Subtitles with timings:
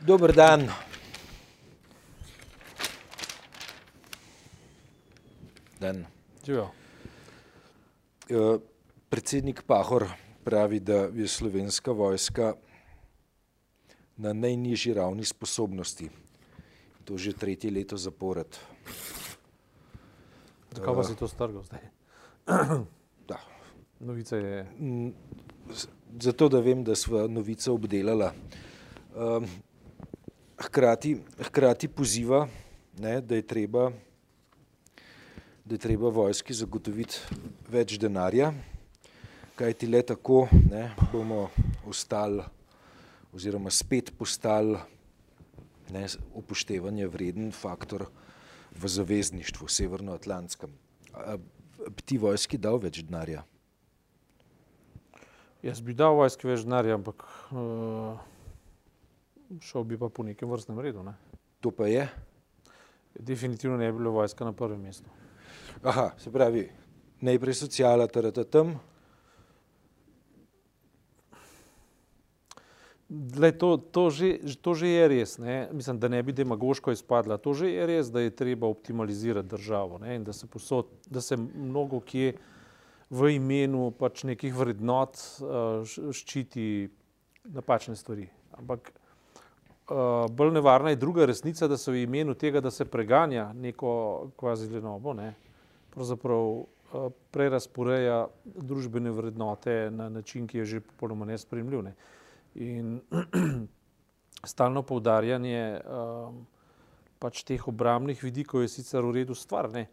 [0.00, 0.68] Dober dan.
[5.80, 6.06] Dan.
[6.46, 6.70] Živijo.
[8.30, 8.58] Eh,
[9.08, 10.06] Predsednik Pahor
[10.44, 12.54] pravi, da je slovenska vojska
[14.16, 16.10] na najnižji ravni sposobnosti.
[17.04, 18.56] To že tretje leto zapored.
[20.72, 21.80] Zakaj pa si to strgal zdaj?
[23.28, 23.38] Da.
[24.00, 24.66] Novica je.
[24.78, 25.10] Mm,
[26.20, 28.32] Zato, da vem, da sva novico obdelala.
[29.14, 29.46] Um,
[30.60, 32.48] Hkrati, hkrati poziva,
[32.98, 33.90] ne, da, je treba,
[35.64, 37.16] da je treba vojski zagotoviti
[37.72, 38.50] več denarja,
[39.56, 41.46] kajti le tako ne, bomo
[41.88, 42.44] ostali
[43.32, 44.76] oziroma spet postali
[45.94, 48.06] ne, upoštevanje vreden faktor
[48.76, 50.74] v zavezništvu, severnoatlantskem.
[51.88, 53.46] Bi ti vojski dal več denarja?
[55.64, 58.20] Jaz bi dal vojski več denarja, ampak uh,
[59.60, 61.02] šel bi pa po nekem vrstnem redu.
[61.02, 61.14] Ne?
[61.60, 62.08] To pa je.
[63.18, 65.10] Definitivno ne bi bila vojska na prvem mestu.
[65.82, 66.68] Aha, se pravi,
[67.20, 68.78] najprej sociala, tarata tam,
[73.10, 75.66] Glej, to, to, že, to že je res, ne?
[75.74, 77.42] mislim, da ne bi demagoško izpadla.
[77.42, 80.14] To že je res, da je treba optimalizirati državo ne?
[80.14, 82.36] in da se, posod, da se mnogo kje
[83.10, 85.82] v imenu pač nekih vrednot uh,
[86.14, 86.86] ščiti
[87.50, 88.28] napačne stvari.
[88.54, 88.92] Ampak
[89.90, 94.30] uh, bolj nevarna je druga resnica, da se v imenu tega, da se preganja neko
[94.36, 95.34] kvazi lenobo, ne?
[95.90, 96.66] pravzaprav uh,
[97.30, 101.82] prerasporeja družbene vrednote na način, ki je že popolnoma nespremljiv.
[101.82, 101.94] Ne?
[102.54, 103.00] In
[104.52, 106.46] stalno poudarjanje um,
[107.18, 109.86] pač teh obrambnih vidikov je sicer v redu stvar, ne?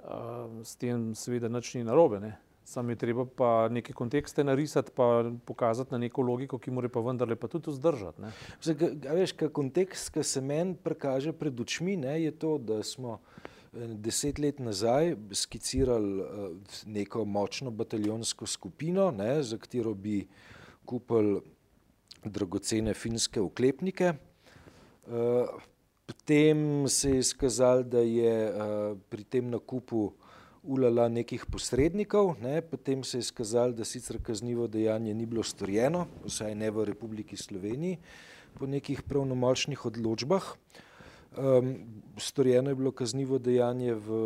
[0.00, 2.20] Um, s tem seveda nič ni narobe.
[2.20, 2.36] Ne?
[2.70, 5.06] Sam je treba pa neke kontekste narisati, pa
[5.44, 8.22] pokazati na neko logiko, ki mora pa vendarle pa tudi vzdržati.
[8.74, 12.82] ga- ga veš, ka kontekst, ki se meni prikaže pred očmi, ne, je to, da
[12.82, 13.16] smo
[13.74, 16.54] eh, deset let nazaj skicirali eh,
[16.86, 20.28] neko močno bataljonsko skupino, ne, za katero bi
[20.84, 21.40] kupili
[22.24, 24.14] dragocene finske oklepnike.
[25.08, 25.46] Eh,
[26.06, 28.32] Potem se je izkazalo, da je
[29.08, 30.08] pri tem nakupu
[30.62, 36.06] ulala nekih posrednikov, ne, potem se je izkazalo, da sicer kaznivo dejanje ni bilo storjeno,
[36.24, 37.98] vsaj ne v Republiki Sloveniji,
[38.58, 40.54] po nekih pravnomočnih odločbah.
[41.38, 41.74] Um,
[42.18, 44.20] storjeno je bilo kaznivo dejanje v,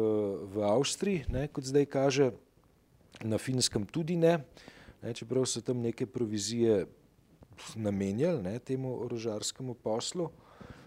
[0.55, 2.31] v Avstriji, ne, kot zdaj kaže,
[3.23, 4.39] na Finskem tudi ne,
[5.03, 6.87] ne, čeprav so tam neke provizije
[7.77, 10.31] namenjali ne, temu orožarskemu poslu.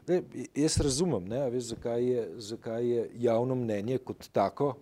[0.04, 0.22] Zdaj,
[0.56, 4.74] jaz razumem, ne, veš, zakaj, je, zakaj je javno mnenje kot tako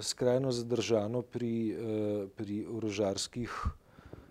[0.00, 3.50] skrajno zadržano pri, eh, pri orožarskih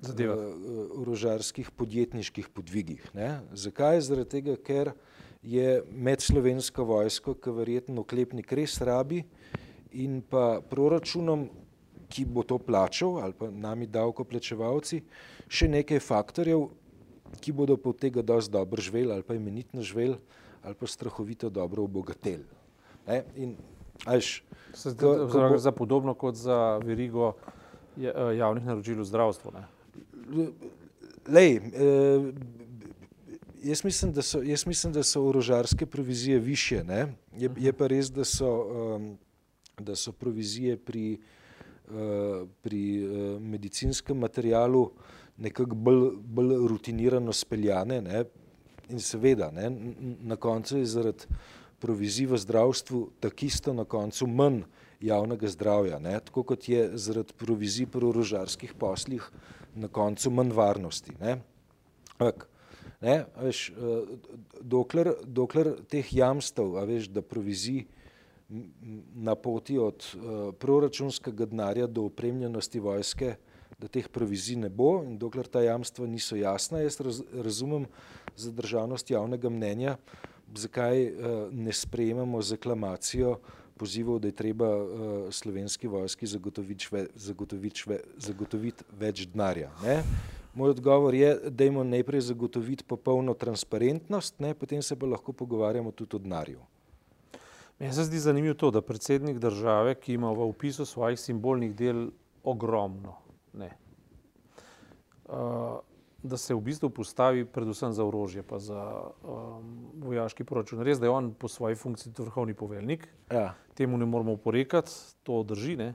[0.01, 0.37] Zadevah.
[0.37, 3.03] eh, orožarskih podjetniških podvigih.
[3.13, 3.41] Ne?
[3.53, 4.01] Zakaj?
[4.01, 4.93] Zaradi tega, ker
[5.43, 9.23] je med slovensko vojsko, ki verjetno oklepnik res rabi,
[9.91, 11.49] in pa proračunom,
[12.09, 15.03] ki bo to plačal, ali pa nami davkoplačevalci,
[15.49, 16.69] še nekaj faktorjev,
[17.39, 20.17] ki bodo pa od tega dosti dobro živeli, ali pa imenitno živeli,
[20.63, 22.45] ali pa strahovito dobro obogateli.
[23.07, 23.23] Ne?
[23.37, 23.55] In,
[24.05, 24.43] a veš,
[24.73, 27.33] Se ko- ko bo- za podobno kot za verigo
[27.97, 29.51] eh, javnih naročil v zdravstvu.
[29.51, 29.63] Ne?
[31.27, 32.31] Lej, eh,
[33.63, 36.83] jaz, mislim, da so, jaz mislim, da so orožarske provizije više.
[36.83, 37.07] Ne?
[37.37, 38.49] Je, je pa res, da so,
[38.95, 39.17] um,
[39.79, 41.19] da so provizije pri,
[41.87, 41.95] uh,
[42.61, 43.07] pri
[43.39, 44.91] medicinskem materialu
[45.37, 48.01] nekako bolj, bolj rutinirano speljane.
[48.01, 48.23] Ne?
[48.89, 49.69] In seveda, ne,
[50.21, 51.25] na koncu je zaradi
[51.79, 54.63] provizij v zdravstvu takisto na koncu manj
[54.99, 56.19] javnega zdravja, ne?
[56.19, 59.23] tako kot je zaradi provizij pri orožarskih poslih
[59.75, 61.15] na koncu manj varnosti.
[61.19, 61.37] Ne?
[62.17, 62.49] Ampak,
[63.01, 64.17] ne, veš, eh,
[64.61, 67.85] dokler, dokler teh jamstev, a veš, da provizij
[69.15, 73.35] na poti od uh, proračunskega denarja do opremljenosti vojske,
[73.79, 77.85] da teh provizij ne bo in dokler ta jamstva niso jasna, jaz raz, razumem
[78.35, 79.97] zadržanost javnega mnenja,
[80.55, 81.13] zakaj uh,
[81.51, 83.39] ne sprejemamo z aklamacijo
[83.77, 84.89] pozivov, da je treba uh,
[85.31, 89.71] slovenski vojski zagotoviti, šve, zagotoviti, šve, zagotoviti več denarja.
[89.83, 90.03] Ne?
[90.53, 94.53] Moj odgovor je, da imamo najprej zagotoviti popolno transparentnost, ne?
[94.53, 96.59] potem se pa lahko pogovarjamo tudi o denarju.
[97.79, 102.09] Meni se zdi zanimivo to, da predsednik države, ki ima v opisu svojih simbolnih del
[102.43, 103.15] ogromno,
[103.53, 103.69] ne,
[105.29, 105.35] uh,
[106.23, 108.79] da se v bistvu postavi predvsem za orožje, pa za
[109.23, 110.81] um, vojaški proračun.
[110.83, 113.53] Res, da je on po svoji funkciji vrhovni poveljnik, Ja.
[113.73, 114.91] temu ne moramo oporekati,
[115.23, 115.77] to drži.
[115.77, 115.93] Ne?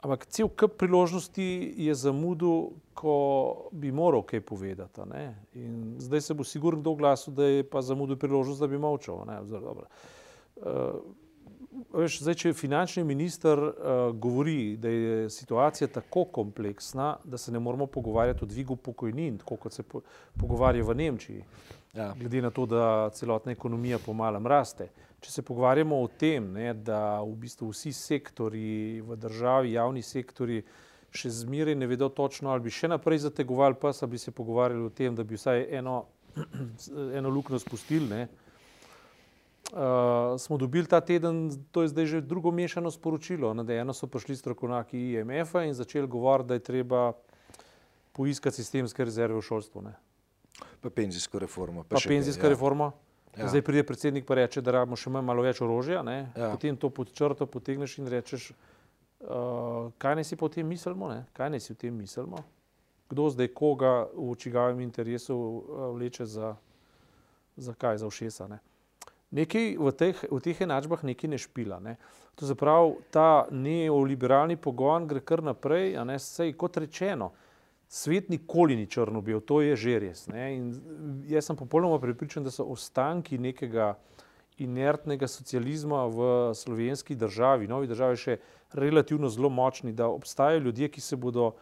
[0.00, 5.00] Ampak cel kup priložnosti je zamudil, ko bi moral kaj povedati.
[5.98, 9.26] Zdaj se bo sigurno kdo glasil, da je pa zamudil priložnost, da bi molčal.
[9.26, 11.02] Uh,
[11.70, 13.72] veš, zdaj, če finančni minister uh,
[14.16, 19.56] govori, da je situacija tako kompleksna, da se ne moramo pogovarjati o dvigu pokojnin, tako
[19.56, 20.00] kot se po,
[20.40, 21.44] pogovarja v Nemčiji,
[21.94, 22.12] ja.
[22.18, 24.88] glede na to, da celotna ekonomija pomalem raste.
[25.20, 30.62] Če se pogovarjamo o tem, ne, da v bistvu vsi sektori v državi, javni sektori,
[31.10, 34.84] še zmeraj ne vedo točno, ali bi še naprej zategovali pas, ali bi se pogovarjali
[34.84, 36.04] o tem, da bi vsaj eno,
[37.18, 38.22] eno luknjo spustili.
[38.22, 38.47] Uh,
[40.38, 43.54] smo dobili ta teden, to je zdaj že drugo mešano sporočilo.
[43.54, 47.12] Na eno so prišli strokovnjaki IMF-a in začeli govoriti, da je treba
[48.12, 49.82] poiskati sistemske rezerve v šolstvu.
[49.82, 49.92] Ne.
[50.80, 51.82] Pa penzijsko reformo.
[51.82, 52.50] Pa, pa penzijska ja.
[52.50, 52.92] reforma.
[53.36, 53.48] Ja.
[53.48, 56.02] Zdaj pride predsednik in reče, da rabimo še malo več orožja.
[56.02, 56.50] Ja.
[56.50, 58.50] Potem to pod črto potegneš in rečeš,
[59.20, 61.26] uh, kaj naj si potem mislimo, ne?
[61.36, 62.42] kaj naj si v tem mislimo.
[63.08, 66.56] Kdo zdaj koga v čigavem interesu uh, vleče za,
[67.56, 68.48] za kaj, za všesa.
[68.48, 68.58] Ne?
[69.30, 71.80] Nekaj v teh, v teh enačbah nekaj ne špila.
[71.84, 71.98] Ne?
[72.40, 77.32] To zaprav ta neoliberalni pogon gre kar naprej, a ne sej kot rečeno.
[77.88, 80.28] Svet nikoli ni črno-bel, to je že res.
[81.28, 83.96] Jaz sem popolnoma pripričan, da so ostanki nekega
[84.58, 86.18] inertnega socializma v
[86.54, 88.36] slovenski državi, novi državi, še
[88.72, 91.52] relativno zelo močni, da obstajajo ljudje, ki se bodo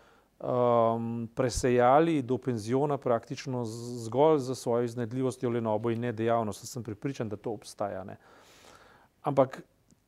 [0.40, 3.64] um, presejali do penziona praktično
[4.04, 6.66] zgolj za svojo iznedljivostjo, lenobo in nedejavnost.
[6.66, 8.04] Sem pripričan, da to obstaja.
[8.04, 8.16] Ne.
[9.22, 9.62] Ampak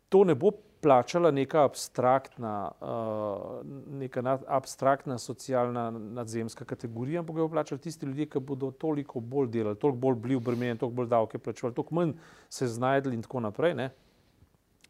[0.09, 3.67] to ne bo plačala neka abstraktna, uh,
[3.99, 9.21] neka nad, abstraktna socialna nadzemska kategorija, ampak jo bo plačali tisti ljudje, ki bodo toliko
[9.21, 12.13] bolj delali, toliko bolj bili obremenjeni, toliko bolj davke plačevali, toliko manj
[12.49, 13.75] se znajdli in tako naprej.
[13.75, 13.91] Ne.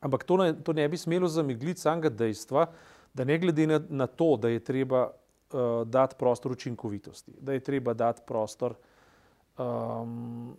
[0.00, 2.66] Ampak to ne, to ne bi smelo zamegliti samega dejstva,
[3.14, 5.08] da ne glede na, na to, da je treba
[5.52, 8.74] uh, dati prostor učinkovitosti, da je treba dati prostor
[9.58, 10.56] um,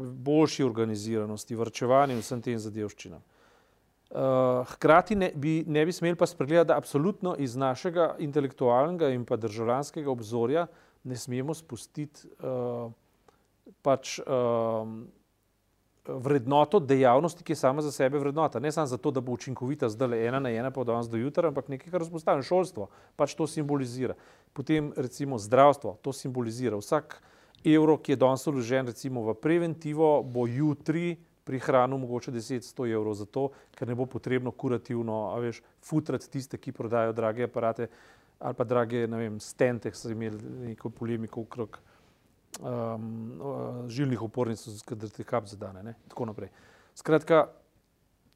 [0.00, 3.22] boljši organiziranosti, vrčevanju in vsem tem zadevščinam.
[4.14, 9.24] Uh, hkrati ne bi, ne bi smeli pa spregledati, da absolutno iz našega intelektualnega in
[9.24, 10.66] pa državljanskega obzorja
[11.04, 12.92] ne smemo spustiti uh,
[13.82, 14.26] pač uh,
[16.08, 18.60] vrednoto dejavnosti, ki je sama za sebe vrednota.
[18.60, 21.48] Ne samo zato, da bo učinkovita zdaj le ena na ena, pa danes do jutra,
[21.48, 24.14] ampak nekaj, kar vzpostavlja šolstvo, pač to simbolizira.
[24.52, 26.76] Potem recimo zdravstvo, to simbolizira.
[26.76, 27.22] Vsak
[27.64, 33.24] evro, ki je danes vložen recimo v preventivo, bo jutri prihranil mogoče 10-100 evrov za
[33.24, 37.88] to, ker ne bo potrebno kurativno, a veš, futrati tiste, ki prodajo drage aparate
[38.44, 40.36] ali pa drage, ne vem, stente, ki so imeli
[40.68, 41.78] neko polemiko okrog
[42.60, 46.50] um, žilnih opornic, da te kap zadane, ne, tako naprej.
[46.94, 47.46] Skratka,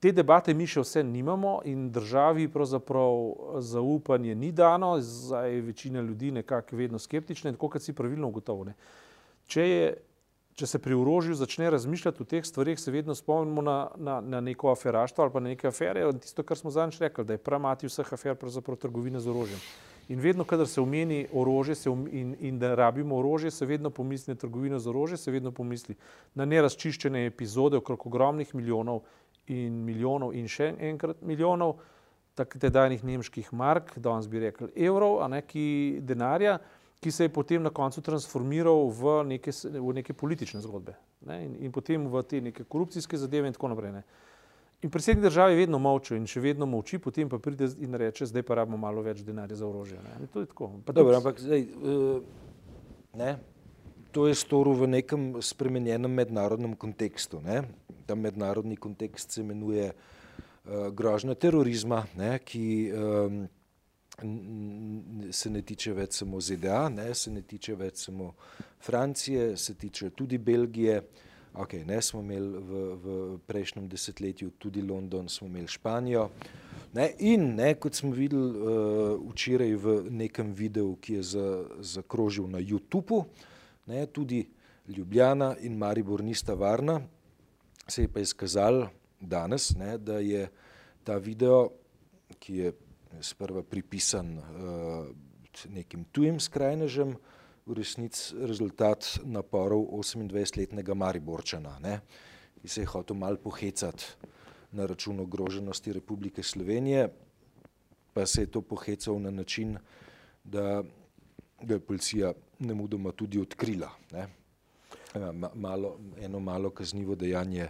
[0.01, 6.03] te debate mi še vse nimamo in državi pravzaprav zaupanje ni dano, zdaj je večina
[6.03, 8.75] ljudi nekako vedno skeptična in tako, kot si pravilno ugotovljene.
[9.49, 9.65] Če,
[10.59, 14.41] če se pri orožju začne razmišljati o teh stvarih, se vedno spomnimo na, na, na
[14.41, 17.91] neko aferaštvo ali pa na neke afere, tisto, kar smo zadnjič rekli, da je pramati
[17.91, 19.63] vseh afer pravzaprav trgovine z orožjem.
[20.09, 23.91] In vedno, kadar se omeni orožje se um, in, in da rabimo orožje, se vedno
[23.91, 25.95] pomisli na trgovino z orožjem, se vedno pomisli
[26.35, 29.03] na nerazčiščene epizode okrog ogromnih milijonov
[29.47, 31.77] in milijonov in še enkrat milijonov
[32.45, 36.59] tedajnih nemških mark, danes bi rekli evrov, a neki denarja,
[37.01, 40.97] ki se je potem na koncu transformiral v neke, v neke politične zgodbe
[41.27, 41.45] ne?
[41.45, 43.93] in, in potem v te neke korupcijske zadeve in tako naprej.
[43.93, 44.03] Ne?
[44.83, 48.29] In predsednik države je vedno molčal in še vedno molči, potem pa pride in reče,
[48.31, 49.99] zdaj pa rabimo malo več denarja za orožje.
[50.33, 50.71] To je tako.
[50.87, 52.21] Dobro, ampak zdaj, uh,
[53.19, 53.33] ne,
[54.15, 57.43] to je storil v nekem spremenjenem mednarodnem kontekstu.
[57.43, 57.65] Ne?
[58.07, 63.45] Ta mednarodni kontekst se imenuje uh, grožnja terorizma, ne, ki um,
[65.35, 68.37] se ne tiče več samo ZDA, ne, se ne tiče več samo
[68.79, 71.03] Francije, se tiče tudi Belgije.
[71.59, 72.71] Okay, ne, smo imeli v,
[73.03, 73.07] v
[73.43, 76.29] prejšnjem desetletju tudi London, smo imeli Španijo.
[76.95, 81.25] Ne, in ne, kot smo videli uh, včeraj v nekem videu, ki je
[81.83, 83.25] zakrožil za na YouTubu,
[83.91, 84.47] ne, tudi
[84.87, 87.01] Ljubljana in Maribor nista varna,
[87.89, 90.47] se je pa izkazalo danes, ne, da je
[91.05, 91.73] ta video,
[92.39, 92.73] ki je
[93.21, 95.11] sprva pripisan uh,
[95.75, 97.38] nekim tujim skrajnežem, uh,
[97.69, 102.01] v resnici rezultat naporov 28-letnega Mariborčana, ne,
[102.63, 104.05] ki se je hotel mal pohecati
[104.73, 107.09] na račun ogroženosti Republike Slovenije,
[108.13, 109.77] pa se je to pohecal na način,
[110.45, 110.83] da
[111.61, 113.91] ga je policija nemudoma tudi odkrila.
[114.13, 114.27] Ne.
[115.55, 117.69] Malo, eno malo kaznivo dejanje,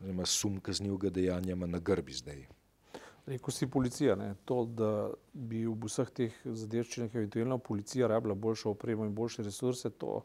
[0.00, 2.46] oziroma sum kaznivega dejanja ima na grbi zdaj.
[3.32, 4.34] Rekel si policija, ne?
[4.44, 9.90] to, da bi v vseh teh zadevščinah eventualno policija rabila boljšo opremo in boljše resurse,
[9.90, 10.18] to,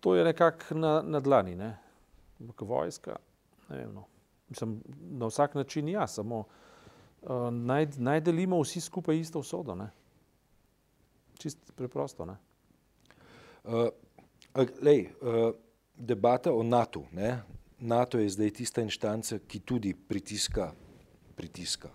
[0.00, 1.56] to je nekako na, na dlani.
[1.56, 1.74] Ne?
[2.38, 3.18] Vojska,
[3.68, 4.06] ne vem, no.
[4.48, 4.80] Mislim,
[5.20, 9.74] na vsak način ja, samo uh, naj, naj delimo vsi skupaj isto vsodo.
[9.74, 9.90] Ne?
[11.38, 12.24] Čist preprosto.
[12.24, 12.36] Ne?
[13.64, 13.88] Uh,
[14.82, 15.52] lej, uh,
[15.96, 17.04] debata o NATO.
[17.12, 17.42] Ne?
[17.78, 20.72] NATO je zdaj tista inštanca, ki tudi pritiska,
[21.36, 21.88] pritiska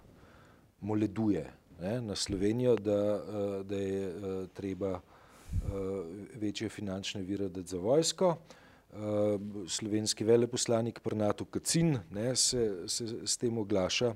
[0.81, 1.45] moleduje
[1.81, 2.01] ne?
[2.01, 5.01] na Slovenijo, da, uh, da je uh, treba uh,
[6.36, 8.38] večje finančne vire dati za vojsko.
[9.67, 14.10] Slovenski veleposlanik pri NATO Kacin ne, se, se s tem oglaša.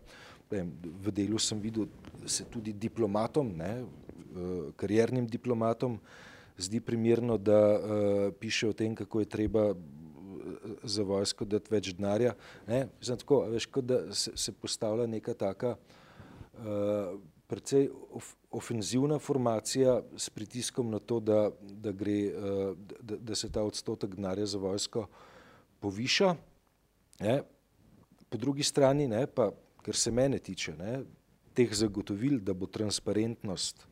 [1.03, 1.85] V delu sem videl
[2.27, 3.85] se tudi diplomatom, ne,
[4.75, 5.95] kariernim diplomatom,
[6.57, 9.73] zdi primerno, da uh, piše o tem, kako je treba
[10.83, 12.33] za vojsko dati več denarja.
[13.01, 17.15] Znam tako, veš, kot da se, se postavlja neka taka uh,
[17.47, 23.51] precej of, ofenzivna formacija s pritiskom na to, da, da, gre, uh, da, da se
[23.51, 25.07] ta odstotek denarja za vojsko
[25.79, 26.35] poviša.
[27.19, 27.41] Ne?
[28.29, 29.51] Po drugi strani, ne, pa,
[29.85, 31.03] kar se mene tiče, ne,
[31.55, 33.85] teh zagotovil, da bo transparentnost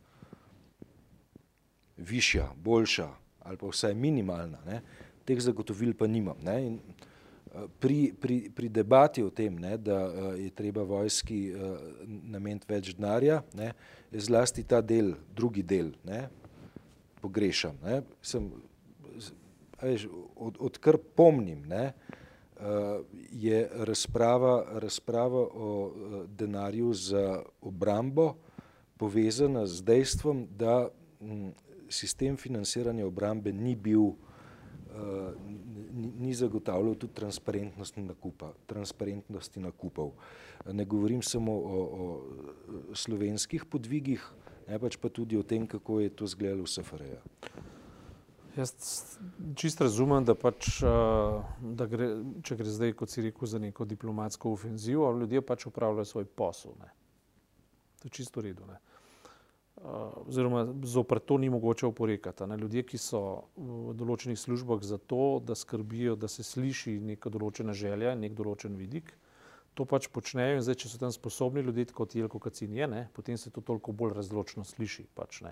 [1.97, 3.09] višja, boljša
[3.43, 4.81] ali pa vsaj minimalna, ne,
[5.25, 6.37] teh zagotovil pa nimam.
[6.43, 11.39] Ne, in, eh, pri, pri, pri debati o tem, ne, da eh, je treba vojski
[11.51, 11.75] eh,
[12.07, 13.73] nameniti več denarja, ne,
[14.11, 16.27] zlasti ta del, drugi del, ne,
[17.21, 17.79] pogrešam.
[17.83, 18.51] Ne, sem,
[19.81, 21.93] veš, od, odkar pomnim, ne,
[23.33, 23.57] je
[23.89, 25.71] razprava, razprava o
[26.31, 27.23] denarju za
[27.59, 28.29] obrambo
[29.03, 30.87] povezana z dejstvom, da
[31.19, 31.49] mm,
[31.89, 34.13] sistem financiranja obrambe ni bil,
[35.93, 40.11] ni, zagotavljal tudi transparentnosti, nakupa, transparentnosti nakupov.
[40.71, 42.21] Ne govorim samo o, o
[42.93, 44.23] slovenskih podvigih,
[44.67, 47.15] ne pač pa tudi o tem, kako je to zgledalo v SFRJ.
[48.53, 48.73] Jaz
[49.57, 50.77] čist razumem, da, pač,
[51.73, 52.09] da gre,
[52.45, 56.75] če gre zdaj, kot si rekel, za neko diplomatsko ofenzivo, ljudje pač upravljajo svoj posel.
[56.81, 56.91] Ne.
[58.01, 58.67] To je čisto redo.
[58.69, 58.77] Ne.
[59.83, 62.47] Eh, oziroma zopr to ni mogoče oporekati.
[62.47, 62.57] Ne.
[62.57, 63.19] Ljudje, ki so
[63.59, 68.77] v določenih službah za to, da skrbijo, da se sliši neka določena želja, nek določen
[68.79, 69.11] vidik,
[69.75, 73.01] to pač počnejo in zdaj, če so tam sposobni ljudje, kot Jelko Kacin je, ne,
[73.11, 75.03] potem se to toliko bolj razločno sliši.
[75.19, 75.51] Pač, ne.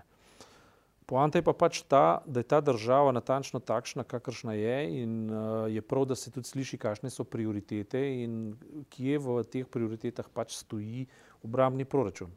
[1.11, 5.65] Poanta je pa pač ta, da je ta država natančno takšna, kakršna je in uh,
[5.67, 8.55] je prav, da se tudi sliši, kakšne so prioritete in
[8.93, 11.09] kje v teh prioritetah pač stoji
[11.43, 12.31] obrambni proračun.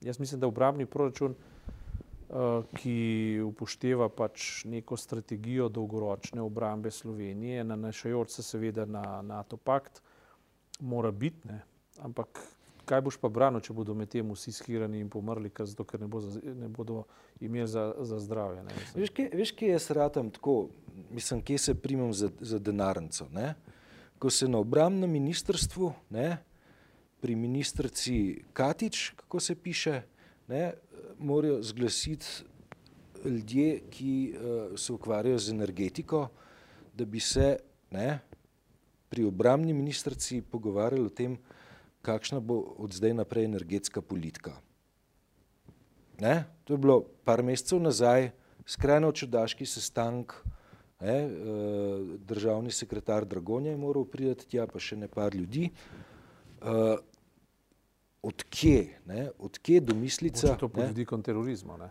[0.00, 8.30] Jaz mislim, da obrambni proračun, uh, ki upošteva pač neko strategijo dolgoročne obrambe Slovenije, nanašajoč
[8.30, 10.02] se seveda na NATO pakt,
[10.80, 11.48] mora biti.
[11.48, 11.62] Ne?
[11.98, 12.38] Ampak
[12.88, 16.00] kaj boš pa branil, če bodo med tem vsi skirani in pomrli, ker, zato, ker
[16.00, 17.04] ne, bo za, ne bodo
[17.44, 18.64] imeli za, za zdravje?
[18.64, 18.76] Ne?
[18.96, 20.68] Veš, kje, veš, kje jaz ratam tako,
[21.10, 23.28] mislim, kje se primem za, za denarnico.
[23.34, 23.54] Ne?
[24.18, 26.38] Ko se na obrambnem ministrstvu, ne,
[27.20, 30.02] pri ministrici Katič, kako se piše,
[30.48, 30.72] ne,
[31.18, 32.26] morajo zglasiti
[33.24, 36.28] ljudje, ki uh, se ukvarjajo z energetiko,
[36.94, 37.56] da bi se
[37.90, 38.18] ne,
[39.08, 41.38] pri obramni ministrici pogovarjali o tem,
[42.02, 44.52] kakšna bo od zdaj naprej energetska politika.
[46.20, 48.30] Ne, to je bilo par mesecev nazaj,
[48.66, 50.32] skrajno čudaški sestank,
[51.00, 55.70] ne, uh, državni sekretar Dragonja je moral priti tja, pa še ne par ljudi.
[55.72, 56.17] Uh,
[58.22, 60.56] odkje, ne, odkje domislica.
[60.56, 61.76] To pod vidikom terorizma.
[61.76, 61.90] Ne?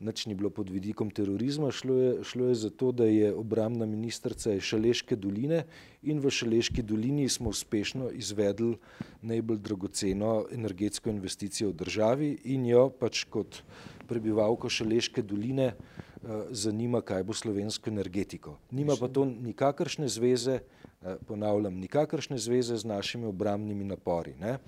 [0.00, 3.86] Nič ni bilo pod vidikom terorizma, šlo je, šlo je za to, da je obramna
[3.86, 5.66] ministrica iz Šaleške doline
[6.02, 8.78] in v Šaleški dolini smo uspešno izvedli
[9.20, 13.60] najbolj dragoceno energetsko investicijo v državi in jo pač kot
[14.08, 16.09] prebivalko Šaleške doline uh,
[16.50, 18.58] zanima, kaj bo slovensko energetiko.
[18.70, 20.60] Nima pa to nikakršne zveze
[21.00, 24.34] Eh, ponavljam, nikakršne zveze z našimi obramnimi napori.
[24.40, 24.58] Ne?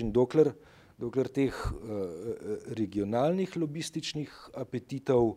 [0.00, 0.54] In dokler,
[0.98, 1.72] dokler teh uh,
[2.72, 5.34] regionalnih lobističnih apetitov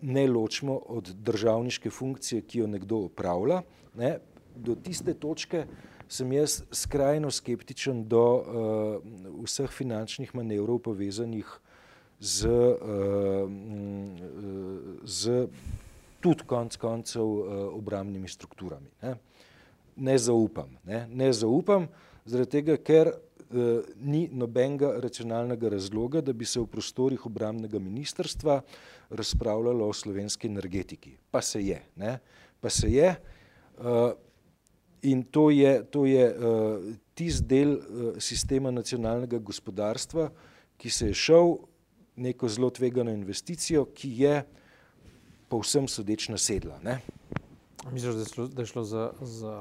[0.00, 3.62] ne ločimo od državniške funkcije, ki jo nekdo upravlja,
[3.94, 4.18] ne?
[4.56, 5.64] do tiste točke
[6.08, 8.42] sem jaz skrajno skeptičen do uh,
[9.44, 11.46] vseh finančnih manevrov povezanih
[12.20, 13.50] z, uh,
[15.04, 15.46] z
[16.20, 18.90] tudi konc koncev uh, obramnimi strukturami.
[19.02, 19.14] Ne?
[19.96, 20.70] ne zaupam.
[20.84, 21.88] Ne, ne zaupam,
[22.26, 28.60] zaradi tega, ker uh, ni nobenega racionalnega razloga, da bi se v prostorih obramnega ministrstva
[29.10, 31.16] razpravljalo o slovenski energetiki.
[31.30, 31.82] Pa se je.
[31.96, 32.18] Ne,
[32.60, 33.14] pa se je.
[35.02, 36.24] In to je, to je
[37.14, 37.76] tisti del
[38.18, 40.26] sistema nacionalnega gospodarstva,
[40.76, 41.54] ki se je šel
[42.18, 44.42] neko zelo tvegano investicijo, ki je
[45.48, 46.80] povsem sodeč nasedla.
[46.82, 46.98] Ne?
[47.92, 49.54] Misliš, da je šlo, da je šlo za, za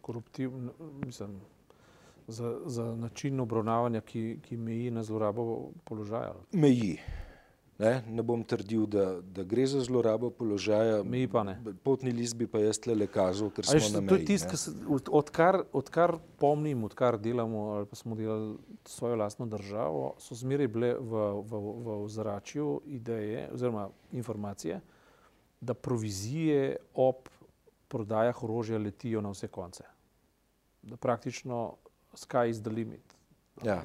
[0.00, 0.72] koruptivno,
[1.06, 1.40] mislim,
[2.26, 6.34] za, za način obravnavanja, ki, ki meji na zlorabo položaja?
[6.52, 6.98] Meji.
[7.78, 11.02] Ne, ne bom trdil, da, da gre za zlorabo položaja.
[11.06, 11.54] Mi pa ne.
[11.86, 14.08] Potni list bi pa jaz le kazal, ker smo na meji.
[14.08, 14.72] To je tisto,
[15.14, 20.90] odkar, odkar pomnim, odkar delamo ali pa smo delali svojo lastno državo, so zmeraj bile
[20.98, 24.80] v, v, v ozračju ideje oziroma informacije,
[25.60, 27.30] da provizije ob
[27.88, 29.86] prodajah orožja letijo na vse konce.
[30.82, 31.76] Da praktično
[32.14, 33.14] sky is the limit.
[33.62, 33.84] Ja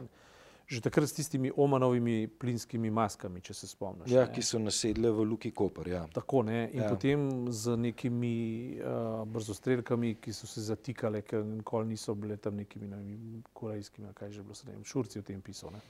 [0.74, 4.10] že takrat s tistimi omanovimi plinskimi maskami, če se spomniš.
[4.12, 5.90] Ja, ki so nasedle v Luki Koper.
[5.92, 6.04] Ja.
[6.14, 6.66] Tako ne.
[6.74, 6.90] In ja.
[6.90, 8.34] potem z nekimi
[8.82, 14.10] uh, brzostrelkami, ki so se zatikale, ker nikoli niso bile tam nekimi ne vem, korejskimi,
[14.18, 15.76] kaj že bilo, se ne vem, šurci v tem pisal.
[15.76, 15.84] Ne.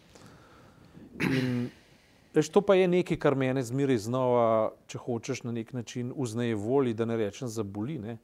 [1.23, 1.47] In
[2.35, 6.59] veš, to pa je nekaj, kar mene zmeraj znova, če hočeš na nek način, uznaje
[6.59, 8.01] volji, da ne rečem za boli.
[8.03, 8.19] Ne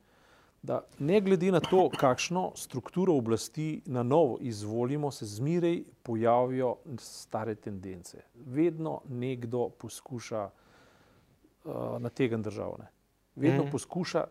[0.61, 7.55] da ne glede na to, kakšno strukturo oblasti na novo izvolimo, se zmeraj pojavijo stare
[7.55, 8.17] tendence.
[8.35, 12.87] Vedno nekdo poskuša uh, na tega državne.
[13.35, 13.71] Vedno mm.
[13.71, 14.25] poskuša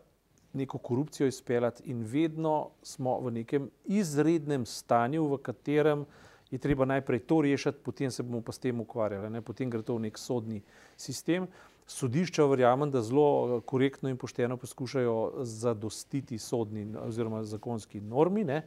[0.53, 6.07] neko korupcijo izpeljati in vedno smo v nekem izrednem stanju, v katerem
[6.51, 9.31] je treba najprej to rešiti, potem se bomo pa s tem ukvarjali.
[9.31, 9.41] Ne?
[9.41, 10.63] Potem gre to v nek sodni
[10.97, 11.49] sistem
[11.89, 18.63] sodišča, verjamem, da zelo eh, korektno in pošteno poskušajo zadostiti sodni oziroma zakonski normi, ne?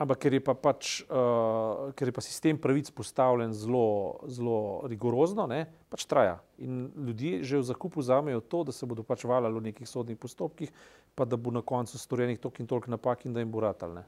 [0.00, 5.44] ampak ker je pa, pač, uh, ker je pa sistem pravic postavljen zelo, zelo rigorozno,
[5.44, 5.66] ne?
[5.92, 6.38] pač traja.
[6.64, 10.16] In ljudje že v zakupu zamejo to, da se bodo pač valjali v nekih sodnih
[10.16, 10.72] postopkih,
[11.14, 14.00] pa da bo na koncu storjenih toliko in toliko napak in da jim bo ratal.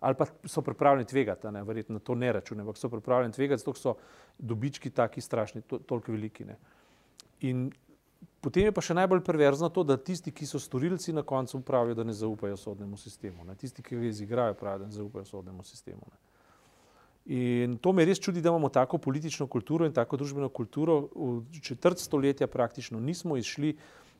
[0.00, 1.64] Ali pa so pripravljeni tvegati, ne?
[1.66, 3.96] verjetno to ne račune, ampak so pripravljeni tvegati, zato so
[4.38, 6.46] dobički taki strašni, to, toliko veliki.
[6.46, 6.56] Ne?
[7.40, 7.70] In
[8.40, 11.96] potem je pa še najbolj perverzno to, da tisti, ki so storilci, na koncu pravijo,
[11.98, 13.44] da ne zaupajo sodnemu sistemu.
[13.44, 13.56] Ne.
[13.56, 16.04] Tisti, ki ga izigrajo, pravijo, da ne zaupajo sodnemu sistemu.
[16.10, 16.20] Ne.
[17.30, 21.02] In to me res čudi, da imamo tako politično kulturo in tako družbeno kulturo.
[21.14, 23.74] V četrt stoletja praktično nismo izšli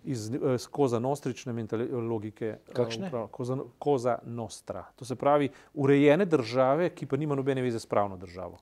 [0.05, 1.55] iz eh, koza nostrične
[1.91, 2.47] logike.
[2.47, 3.11] Eh, Kakšne?
[3.31, 4.85] Koza, koza nostra.
[4.97, 8.61] To se pravi urejene države, ki pa nima nobene veze s pravno državo.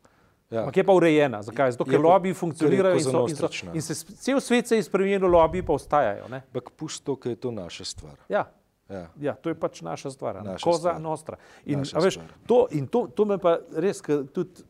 [0.50, 0.61] Ja.
[0.61, 1.42] Ampak je pa urejena.
[1.44, 1.72] Zakaj?
[1.76, 5.28] Zato, ker lobiji funkcionirajo in, so, in, so, in se cel svet se je spremenil,
[5.28, 6.24] lobiji pa ostajajo.
[6.30, 8.16] Ampak pusto, ker je to naša stvar.
[8.32, 8.46] Ja.
[8.88, 9.11] Ja.
[9.20, 11.00] ja, to je pač naša stvar, naša koza stvar.
[11.00, 11.37] nostra.
[11.68, 12.16] In, veš,
[12.48, 14.64] to, in to, to me pa res, ker tudi,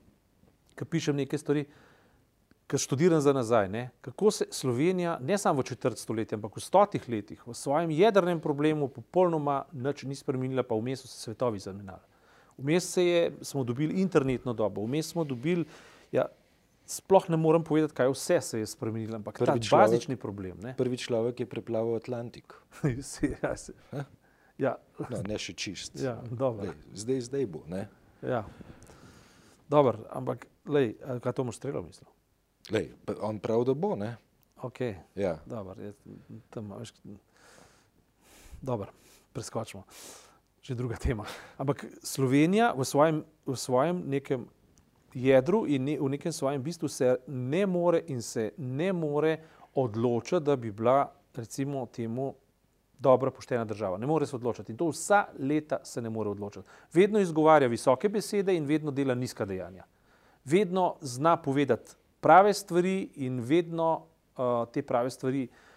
[0.74, 1.62] ko pišem neke stvari,
[2.66, 6.64] ker študiram za nazaj, ne, kako se Slovenija, ne samo v četrt stoletja, ampak v
[6.66, 11.62] stotih letih, v svojem jedrnem problemu popolnoma nič ni spremenila, pa vmes so se svetovi
[11.62, 12.17] zamenjali.
[12.58, 15.64] Vmes je, smo dobili internetno dobo, vmes smo dobili,
[16.12, 16.26] ja,
[16.86, 20.58] sploh ne morem povedati, kaj vse se je spremenilo, ampak prvi človek, bazični problem.
[20.62, 20.74] Ne?
[20.78, 22.54] Prvi človek je preplaval Atlantik.
[23.42, 23.72] ja, se,
[24.58, 24.76] ja.
[24.98, 26.00] No, ne še čist.
[26.00, 27.62] Ja, lej, zdaj, zdaj bo.
[28.22, 28.42] Ja.
[29.68, 32.08] Dobar, ampak lej, kaj to moš streljal, mislim?
[32.72, 32.90] Lej,
[33.20, 33.94] on prav, da bo.
[33.96, 34.16] Ne?
[34.64, 34.80] Ok.
[35.14, 35.38] Ja.
[35.46, 35.92] Dobar, je,
[36.50, 36.96] tam, veš,
[38.64, 38.90] dobar,
[39.32, 39.84] preskočimo.
[40.68, 41.24] Že druga tema.
[41.56, 44.44] Ampak Slovenija v svojem, v svojem nekem
[45.16, 49.38] jedru in ne, v nekem svojem bistvu se ne more in se ne more
[49.72, 52.34] odločiti, da bi bila recimo temu
[52.98, 53.96] dobra, poštena država.
[53.96, 54.72] Ne more se odločiti.
[54.72, 56.68] In to vsa leta se ne more odločiti.
[56.92, 59.88] Vedno izgovarja visoke besede in vedno dela nizka dejanja.
[60.44, 64.04] Vedno zna povedati prave stvari in vedno
[64.36, 65.67] uh, te prave stvari uh,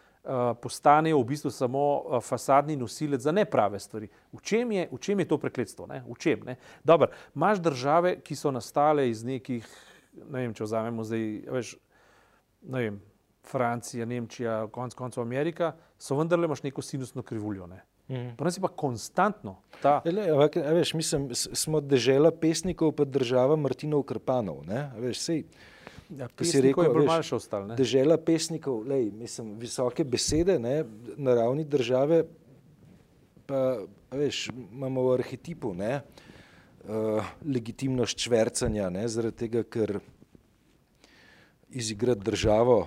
[0.61, 4.09] postanejo v bistvu samo eh, fasadni nosilec za neprave stvari.
[4.31, 5.87] V čem je, v čem je to prekletstvo?
[5.89, 6.03] Ne?
[6.05, 6.43] V čem?
[6.45, 6.57] Ne?
[6.83, 9.65] Dobar, imaš države, ki so nastale iz nekih,
[10.29, 11.75] ne vem, če vzamemo zdaj, veš,
[12.69, 12.99] ne vem,
[13.41, 17.65] Francija, Nemčija, konc koncev Amerika, so vendarle imaš neko sinusno krivuljo.
[17.67, 17.81] Ne?
[18.11, 18.35] Mm.
[18.37, 19.57] Pa nas je pa konstantno.
[19.81, 20.01] Ta...
[20.05, 24.61] Le, ampak, veš, mislim, smo država pesnikov, pa država Martinov Krpanov.
[25.01, 25.43] Veš, sej,
[26.17, 27.75] Ja, si rekel, je malo še ostalo.
[27.79, 30.81] Dežela pesnikov, lej, mislim, visoke besede ne,
[31.15, 32.25] na ravni države,
[33.47, 33.61] pa
[34.11, 36.01] veš, imamo v arhetipu ne,
[36.83, 40.01] uh, legitimnost čvrcanja, zaradi tega, ker
[41.71, 42.81] izigrati državo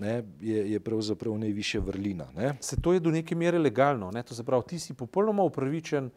[0.00, 2.28] ne, je, je pravzaprav najvišja vrlina.
[2.36, 2.56] Ne.
[2.60, 4.22] Se to je do neke mere legalno, ne?
[4.22, 6.10] to se pravi, ti si popolnoma upravičen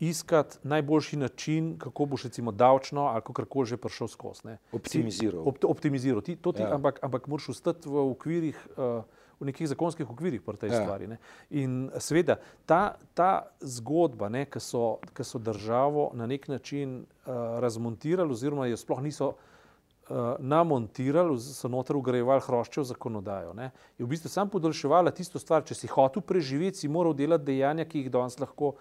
[0.00, 4.56] iskati najboljši način, kako boš recimo davčno ali kako koli že prišel skozi.
[4.72, 5.42] Optimiziral.
[5.48, 6.20] Op, optimiziral.
[6.20, 6.74] Ti, ti, ja.
[6.74, 9.04] ampak, ampak moraš ostati v okvirih, uh,
[9.40, 10.82] v nekih zakonskih okvirih pri tej ja.
[10.82, 11.06] stvari.
[11.06, 11.18] Ne.
[11.50, 18.66] In seveda ta, ta zgodba, ki so, so državo na nek način uh, razmontirali, oziroma
[18.66, 24.28] jo sploh niso uh, namontirali, so noter ugrajevali hrošče v zakonodajo, ne, je v bistvu
[24.28, 28.38] sam podaljševala tisto stvar, če si hotel preživeti, si moral delati dejanja, ki jih danes
[28.40, 28.74] lahko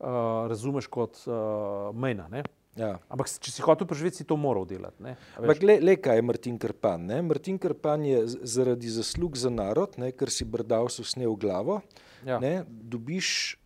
[0.00, 2.28] uh, razumeš kot uh, mejna.
[2.78, 2.94] Ja.
[3.10, 5.02] Ampak, če si hotel preživeti, si to moral delati.
[5.02, 7.02] Le, le kaj je Martin Krpan?
[7.10, 7.20] Ne?
[7.26, 10.12] Martin Krpan je zaradi zaslug za narod, ne?
[10.14, 11.80] ker si brdal so sne v glavo,
[12.24, 12.38] ja.
[12.42, 12.62] ne?
[12.66, 13.58] dobiš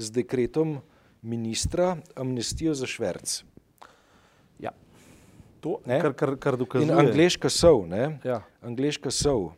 [0.00, 0.80] z dekretom
[1.22, 3.40] ministra amnestijo za šverc.
[4.58, 4.74] Ja.
[5.60, 6.90] To, kar, kar, kar dokazuje.
[6.90, 7.84] In angliška sov,
[8.24, 8.42] ja.
[8.64, 9.52] angliška sov,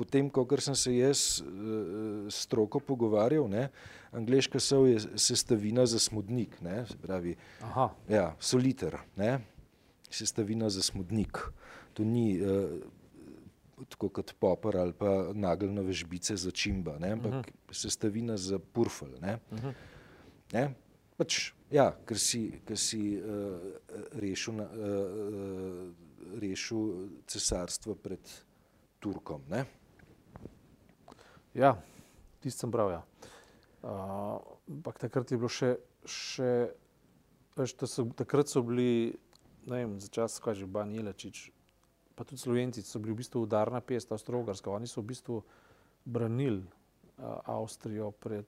[0.00, 3.68] potem, ko sem se jaz uh, stroko pogovarjal, ne,
[4.16, 7.36] angliška sov je sestavina za smodnik, ne, pravi,
[8.08, 9.38] ja, soliter, ne,
[10.10, 11.42] sestavina za smodnik.
[11.98, 12.80] To ni uh,
[13.90, 17.48] tako kot popar ali pa nageljnove žbice za čimba, ne, ampak uh mhm.
[17.48, 17.74] -huh.
[17.82, 19.12] sestavina za purfel.
[19.20, 19.66] Ne, uh mhm.
[19.66, 19.74] -huh.
[20.52, 20.74] ne,
[21.16, 23.58] pač, ja, ker si, ker si uh,
[24.12, 28.20] rešil, uh, uh, rešil cesarstvo pred
[29.00, 29.42] Turkom.
[29.48, 29.79] Ne.
[31.54, 31.74] Ja,
[32.40, 32.90] tisti sem bral.
[32.90, 33.02] Ja.
[33.82, 35.74] Ampak uh, takrat je bilo še,
[36.06, 36.50] še
[37.58, 39.16] veš, so, takrat so bili,
[39.66, 41.48] ne vem, za čas, kaj že Banjelečič,
[42.14, 44.70] pa tudi Slovenci so bili v bistvu udarna pesta, Avstro-Ugarska.
[44.70, 45.40] Oni so v bistvu
[46.04, 48.46] branili uh, Avstrijo pred.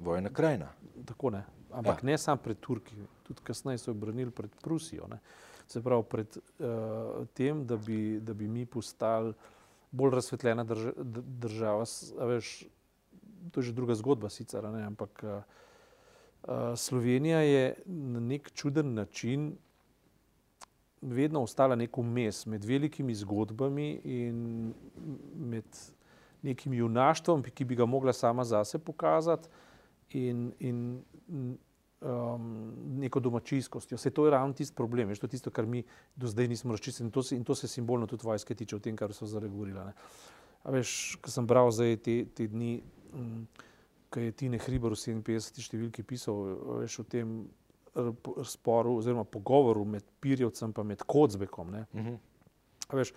[0.00, 0.70] Vojna krajina.
[1.04, 1.44] Tako ne.
[1.76, 2.12] Ampak ja.
[2.12, 5.10] ne samo pred Turki, tudi kasneje so jo branili pred Prusijo.
[5.12, 5.20] Ne.
[5.66, 9.34] Se pravi, pred uh, tem, da bi, da bi mi postali
[9.96, 10.88] bolj razsvetljena drž
[11.42, 11.84] država.
[12.30, 12.50] Veš,
[13.50, 15.42] to je že druga zgodba, sicer, ne, ampak uh,
[16.76, 19.54] Slovenija je na nek čuden način
[21.00, 24.74] vedno ostala nek umes med velikimi zgodbami in
[25.36, 25.64] med
[26.42, 29.48] nekim junaštvom, ki bi ga mogla sama zase pokazati.
[30.10, 31.02] In, in
[32.00, 33.96] um, neko domačijskostjo.
[33.96, 35.84] Vse to je ravno tisti problem, veš, to je tisto, kar mi
[36.16, 38.80] do zdaj nismo razčistili in to se, in to se simbolno tudi vojske tiče v
[38.80, 39.92] tem, kar so zaregulirane.
[40.64, 42.80] A veš, ko sem bral zdaj te, te dni,
[43.14, 43.46] um,
[44.10, 45.62] ko je Tine Hriber v 57.
[45.62, 47.38] številki pisal veš, o tem
[48.44, 51.68] sporu oziroma pogovoru med Pirjevcem in med Kocbekom.
[51.68, 52.14] Uh mhm.
[52.14, 53.14] -huh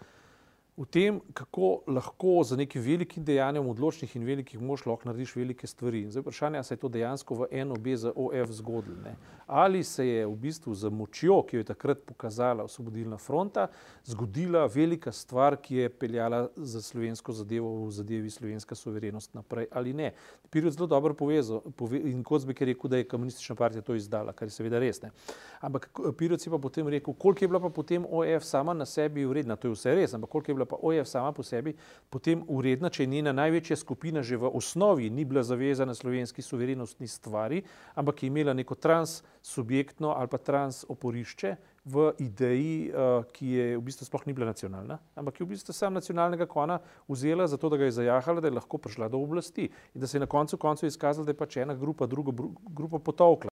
[0.80, 5.68] v tem, kako lahko za nekim velikim dejanjem odločnih in velikih mož lahko narediš velike
[5.68, 6.06] stvari.
[6.08, 9.12] Zdaj vprašanje, se je to dejansko v NOB za OF zgodilo.
[9.48, 13.68] Ali se je v bistvu z močjo, ki jo je takrat pokazala osvobodilna fronta,
[14.06, 19.94] zgodila velika stvar, ki je peljala za slovensko zadevo v zadevi slovenska soverenost naprej ali
[19.94, 20.14] ne.
[20.50, 24.34] Pirjot zelo dobro povezal pove, in Kozbek je rekel, da je komunistična partija to izdala,
[24.34, 25.02] kar je seveda res.
[25.02, 25.12] Ne.
[25.60, 29.26] Ampak Pirjot si pa potem rekel, koliko je bila pa potem OF sama na sebi
[29.26, 31.74] vredna, to je vse res, ampak koliko je bila pa OEF sama po sebi
[32.10, 37.08] potem uredna, če je njena največja skupina že v osnovi ni bila zavezana slovenski suverenostni
[37.08, 37.64] stvari,
[37.96, 41.56] ampak je imela neko transsubjektno ali pa transoporišče
[41.90, 45.74] v ideji, uh, ki je v bistvu sploh ni bila nacionalna, ampak je v bistvu
[45.74, 49.70] sam nacionalnega kona vzela zato, da ga je zajahala, da je lahko prišla do oblasti
[49.70, 52.36] in da se je na koncu koncu izkazala, da je pač ena grupa drugo
[52.70, 53.50] grupo potovkla.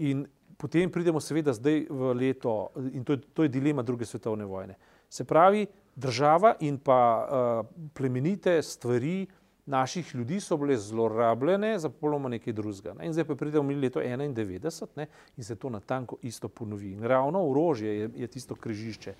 [0.00, 0.24] In
[0.56, 4.76] potem pridemo seveda zdaj v leto, in to je, to je dilema druge svetovne vojne.
[5.10, 9.26] Se pravi, država in pa uh, plemenite stvari
[9.66, 12.94] naših ljudi so bile zlorabljene za popolnoma nekaj drugega.
[12.98, 13.06] Ne?
[13.06, 15.06] In zdaj pa pridemo mi leto 91 ne?
[15.36, 16.92] in se to na tanko isto ponovi.
[16.92, 19.14] In ravno orožje je, je tisto križišče,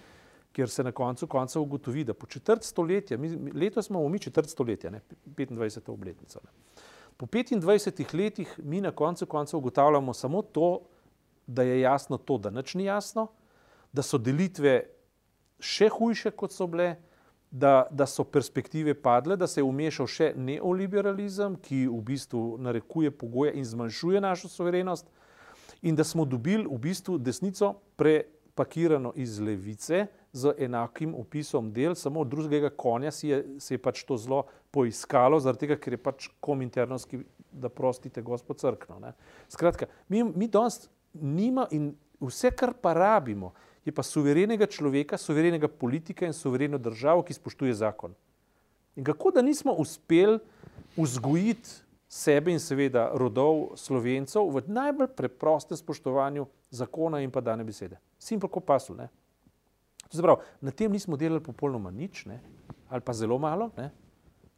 [0.52, 4.48] kjer se na koncu konca ugotovi, da po četrt stoletja, mi, letos imamo mi četrt
[4.48, 5.00] stoletja, ne?
[5.26, 5.90] 25.
[5.90, 6.40] obletnico.
[6.44, 6.50] Ne?
[7.16, 10.80] Po 25 letih mi na koncu konca ugotavljamo samo to,
[11.46, 13.26] da je jasno to, da nič ni jasno,
[13.92, 14.82] da so delitve
[15.60, 16.96] še hujše, kot so bile,
[17.50, 23.10] da, da so perspektive padle, da se je umešal še neoliberalizem, ki v bistvu narekuje
[23.10, 25.08] pogoje in zmanjšuje našo soverenost,
[25.82, 32.20] in da smo dobili v bistvu desnico prepakirano iz levice z enakim opisom del, samo
[32.20, 36.02] od drugega konja si je, se je pač to zelo poiskalo, zaradi tega, ker je
[36.02, 39.00] pač kominternovski, da prostite, gospod Crkno.
[39.02, 39.12] Ne.
[39.50, 41.90] Skratka, mi, mi danes nima in
[42.22, 43.50] vse, kar pa rabimo,
[43.84, 48.14] je pa suverenega človeka, suverenega politika in suvereno državo, ki spoštuje zakon.
[48.96, 50.38] In kako da nismo uspeli
[50.96, 51.70] vzgojiti
[52.10, 58.00] sebe in seveda rodov slovencev v najbolj preprostem spoštovanju zakona in pa dane besede.
[58.18, 58.98] Simpel kot pasul.
[58.98, 59.06] Ne?
[60.10, 62.40] Zaprav, na tem nismo delali popolnoma nič, ne?
[62.90, 63.70] ali pa zelo malo.
[63.78, 63.92] Ne?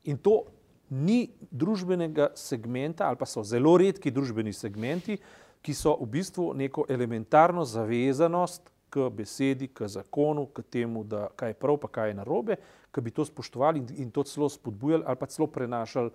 [0.08, 0.46] In to
[0.88, 5.18] ni družbenega segmenta, ali pa so zelo redki družbeni segmenti,
[5.62, 11.54] ki so v bistvu neko elementarno zavezanost k besedi, k zakonu, k temu, da kaj
[11.54, 12.58] je prav, pa kaj je narobe,
[12.92, 16.12] ki bi to spoštovali in, in to celo spodbujali ali pa celo prenašali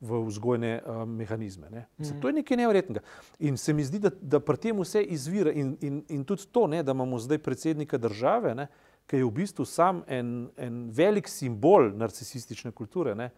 [0.00, 1.70] v vzgojne uh, mehanizme.
[1.70, 1.86] Ne.
[1.98, 2.20] Mm.
[2.20, 3.04] To je nekaj nevrednega.
[3.38, 6.66] In se mi zdi, da, da pri tem vse izvira in, in, in tudi to,
[6.66, 8.66] ne, da imamo zdaj predsednika države, ne,
[9.06, 13.30] ki je v bistvu sam en, en velik simbol narcisistične kulture, ne,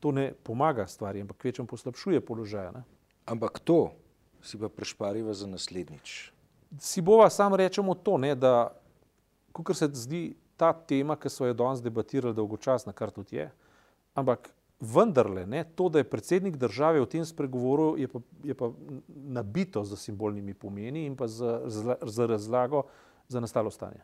[0.00, 2.72] to ne pomaga stvari, ampak večem poslabšuje položaj.
[2.76, 2.84] Ne.
[3.26, 3.94] Ampak to
[4.44, 6.33] si pa prešpariva za naslednjič.
[6.78, 8.72] Si bova sam rečemo to, ne, da
[9.52, 13.50] kar se zdi ta tema, ki so jo danes debatirali dolgočasna, kar tudi je,
[14.14, 14.50] ampak
[14.80, 18.70] vendarle, ne, to, da je predsednik države v tem spregovoru, je pa, je pa
[19.08, 22.84] nabito z simbolnimi pomeni in pa z, z, z razlago
[23.28, 24.02] za nastalo stanje.